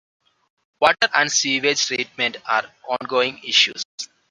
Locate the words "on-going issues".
2.89-3.83